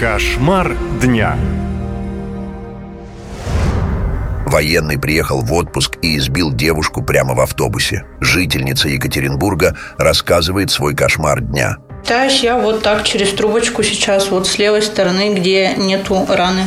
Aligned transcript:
Кошмар 0.00 0.74
дня. 1.02 1.36
Военный 4.46 4.98
приехал 4.98 5.42
в 5.42 5.52
отпуск 5.52 5.98
и 6.00 6.16
избил 6.16 6.54
девушку 6.54 7.04
прямо 7.04 7.34
в 7.34 7.40
автобусе. 7.40 8.06
Жительница 8.18 8.88
Екатеринбурга 8.88 9.76
рассказывает 9.98 10.70
свой 10.70 10.96
кошмар 10.96 11.42
дня. 11.42 11.76
Пытаюсь 12.00 12.42
я 12.42 12.58
вот 12.58 12.82
так 12.82 13.04
через 13.04 13.34
трубочку 13.34 13.82
сейчас, 13.82 14.30
вот 14.30 14.46
с 14.46 14.56
левой 14.56 14.80
стороны, 14.80 15.34
где 15.34 15.74
нету 15.76 16.24
раны. 16.30 16.62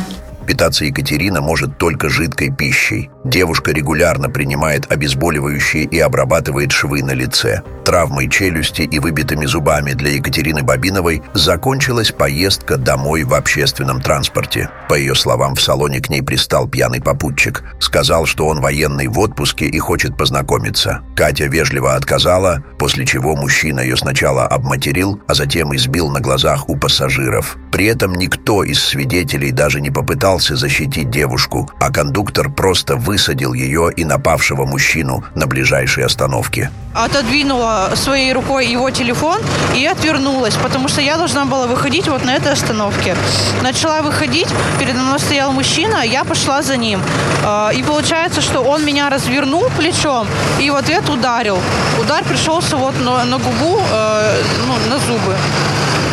Питаться 0.46 0.84
Екатерина 0.84 1.40
может 1.40 1.76
только 1.76 2.08
жидкой 2.08 2.54
пищей. 2.54 3.10
Девушка 3.24 3.72
регулярно 3.72 4.28
принимает 4.28 4.92
обезболивающие 4.92 5.84
и 5.84 5.98
обрабатывает 5.98 6.72
швы 6.72 7.02
на 7.02 7.12
лице. 7.12 7.62
Травмой 7.84 8.28
челюсти 8.28 8.82
и 8.82 8.98
выбитыми 8.98 9.46
зубами 9.46 9.92
для 9.92 10.10
Екатерины 10.10 10.62
Бабиновой 10.62 11.22
закончилась 11.34 12.10
поездка 12.10 12.76
домой 12.76 13.24
в 13.24 13.34
общественном 13.34 14.00
транспорте. 14.00 14.70
По 14.88 14.94
ее 14.94 15.14
словам, 15.14 15.54
в 15.54 15.62
салоне 15.62 16.00
к 16.00 16.08
ней 16.08 16.22
пристал 16.22 16.68
пьяный 16.68 17.00
попутчик. 17.00 17.62
Сказал, 17.80 18.26
что 18.26 18.46
он 18.46 18.60
военный 18.60 19.06
в 19.06 19.18
отпуске 19.18 19.66
и 19.66 19.78
хочет 19.78 20.16
познакомиться. 20.16 21.02
Катя 21.16 21.46
вежливо 21.46 21.94
отказала, 21.94 22.62
после 22.78 23.06
чего 23.06 23.36
мужчина 23.36 23.80
ее 23.80 23.96
сначала 23.96 24.46
обматерил, 24.46 25.20
а 25.26 25.34
затем 25.34 25.74
избил 25.74 26.10
на 26.10 26.20
глазах 26.20 26.68
у 26.68 26.76
пассажиров. 26.76 27.56
При 27.70 27.86
этом 27.86 28.14
никто 28.14 28.62
из 28.62 28.82
свидетелей 28.82 29.50
даже 29.50 29.80
не 29.80 29.90
попытался 29.90 30.56
защитить 30.56 31.10
девушку, 31.10 31.70
а 31.80 31.90
кондуктор 31.90 32.50
просто 32.50 32.96
высадил 33.14 33.54
ее 33.54 33.92
и 33.96 34.04
напавшего 34.04 34.64
мужчину 34.66 35.22
на 35.36 35.46
ближайшей 35.46 36.04
остановке. 36.04 36.70
Отодвинула 36.94 37.92
своей 37.94 38.32
рукой 38.32 38.66
его 38.66 38.90
телефон 38.90 39.38
и 39.76 39.86
отвернулась, 39.86 40.54
потому 40.54 40.88
что 40.88 41.00
я 41.00 41.16
должна 41.16 41.44
была 41.44 41.66
выходить 41.68 42.08
вот 42.08 42.24
на 42.24 42.34
этой 42.34 42.52
остановке. 42.52 43.14
Начала 43.62 44.02
выходить, 44.02 44.48
передо 44.80 44.98
мной 44.98 45.20
стоял 45.20 45.52
мужчина, 45.52 46.02
я 46.04 46.24
пошла 46.24 46.62
за 46.62 46.76
ним. 46.76 47.00
Э, 47.44 47.70
И 47.78 47.82
получается, 47.84 48.40
что 48.40 48.60
он 48.62 48.84
меня 48.84 49.10
развернул 49.10 49.64
плечом 49.78 50.26
и 50.60 50.70
в 50.70 50.74
ответ 50.74 51.08
ударил. 51.08 51.58
Удар 52.00 52.24
пришелся 52.24 52.76
вот 52.76 52.94
на, 53.00 53.24
на 53.24 53.38
губу, 53.38 53.80
э, 53.92 54.42
ну, 54.66 54.90
на 54.90 54.98
зубы. 54.98 55.36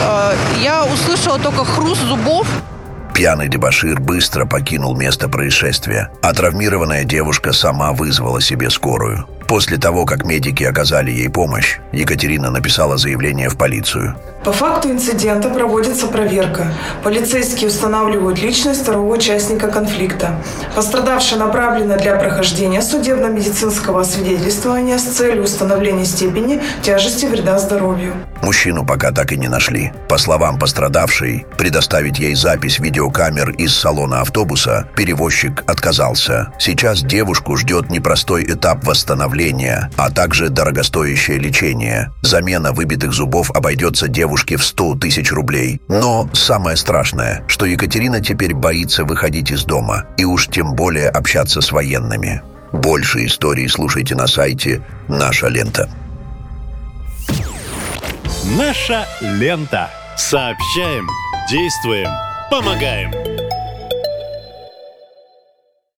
Э, 0.02 0.36
Я 0.64 0.84
услышала 0.86 1.40
только 1.40 1.66
хруст 1.66 2.02
зубов, 2.02 2.46
Пьяный 3.14 3.50
дебошир 3.50 4.00
быстро 4.00 4.46
покинул 4.46 4.96
место 4.96 5.28
происшествия, 5.28 6.10
а 6.22 6.34
травмированная 6.34 7.04
девушка 7.04 7.52
сама 7.52 7.92
вызвала 7.92 8.42
себе 8.42 8.70
скорую. 8.70 9.28
После 9.48 9.78
того, 9.78 10.06
как 10.06 10.26
медики 10.26 10.64
оказали 10.64 11.12
ей 11.12 11.30
помощь, 11.30 11.80
Екатерина 11.92 12.50
написала 12.50 12.98
заявление 12.98 13.50
в 13.50 13.58
полицию. 13.58 14.16
По 14.46 14.54
факту 14.54 14.90
инцидента 14.90 15.50
проводится 15.50 16.08
проверка. 16.08 16.68
Полицейские 17.04 17.68
устанавливают 17.68 18.42
личность 18.42 18.84
второго 18.84 19.14
участника 19.14 19.68
конфликта. 19.68 20.42
Пострадавшая 20.74 21.38
направлена 21.38 21.98
для 21.98 22.16
прохождения 22.16 22.82
судебно-медицинского 22.82 24.02
освидетельствования 24.02 24.98
с 24.98 25.04
целью 25.04 25.44
установления 25.44 26.06
степени 26.06 26.62
тяжести 26.82 27.26
вреда 27.26 27.60
здоровью. 27.60 28.14
Мужчину 28.42 28.86
пока 28.86 29.12
так 29.12 29.32
и 29.32 29.38
не 29.38 29.48
нашли. 29.48 29.92
По 30.10 30.18
словам 30.18 30.58
пострадавшей, 30.58 31.46
предоставить 31.58 32.20
ей 32.20 32.36
запись 32.36 32.80
видеокамер 32.80 33.52
из 33.52 33.76
салона 33.76 34.22
автобуса 34.22 34.88
перевозчик 34.96 35.64
отказался. 35.68 36.52
Сейчас 36.60 37.04
девушку 37.04 37.56
ждет 37.56 37.90
непростой 37.90 38.44
этап 38.46 38.84
восстановления, 38.84 39.90
а 39.98 40.10
также 40.10 40.50
дорогостоящее 40.50 41.38
лечение. 41.38 42.12
Замена 42.22 42.72
выбитых 42.74 43.14
зубов 43.14 43.52
обойдется 43.52 44.08
девушке 44.08 44.58
в 44.58 44.66
100 44.66 44.96
тысяч 44.96 45.32
рублей. 45.32 45.82
Но 45.88 46.30
самое 46.34 46.78
страшное, 46.78 47.44
что 47.48 47.66
Екатерина 47.66 48.22
теперь 48.22 48.54
боится 48.54 49.06
выходить 49.06 49.52
из 49.52 49.64
дома 49.66 50.06
и 50.18 50.26
уж 50.26 50.48
тем 50.48 50.74
более 50.74 51.10
общаться 51.10 51.62
с 51.62 51.72
военными. 51.72 52.42
Больше 52.72 53.26
историй 53.26 53.68
слушайте 53.68 54.16
на 54.16 54.28
сайте 54.28 54.82
«Наша 55.08 55.48
лента». 55.48 55.90
Наша 58.44 59.08
лента. 59.22 59.92
Сообщаем, 60.18 61.08
действуем, 61.50 62.10
помогаем. 62.50 63.31